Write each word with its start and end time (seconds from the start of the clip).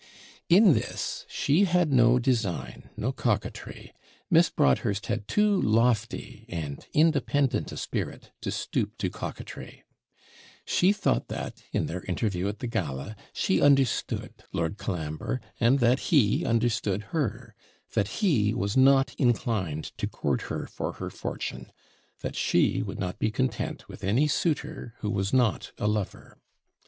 In 0.49 0.73
this 0.73 1.27
she 1.29 1.65
had 1.65 1.91
no 1.93 2.17
design, 2.17 2.89
no 2.97 3.11
coquetry; 3.11 3.93
Miss 4.31 4.49
Broadhurst 4.49 5.05
had 5.05 5.27
too 5.27 5.61
lofty 5.61 6.47
and 6.49 6.83
independent 6.91 7.71
a 7.71 7.77
spirit 7.77 8.31
to 8.41 8.49
stoop 8.49 8.97
to 8.97 9.11
coquetry: 9.11 9.83
she 10.65 10.91
thought 10.91 11.27
that, 11.27 11.61
in 11.71 11.85
their 11.85 12.01
interview 12.05 12.47
at 12.47 12.57
the 12.57 12.65
gala, 12.65 13.15
she 13.31 13.61
understood 13.61 14.33
Lord 14.51 14.79
Colambre, 14.79 15.39
and 15.59 15.77
that 15.77 15.99
he 16.09 16.43
understood 16.47 17.03
her 17.13 17.53
that 17.93 18.07
he 18.23 18.55
was 18.55 18.75
not 18.75 19.13
inclined 19.19 19.95
to 19.99 20.07
court 20.07 20.41
her 20.49 20.65
for 20.65 20.93
her 20.93 21.11
fortune 21.11 21.71
that 22.21 22.35
she 22.35 22.81
would 22.81 22.97
not 22.97 23.19
be 23.19 23.29
content 23.29 23.87
with 23.87 24.03
any 24.03 24.27
suitor 24.27 24.95
who 25.01 25.11
was 25.11 25.31
not 25.31 25.71
a 25.77 25.87
lover. 25.87 26.39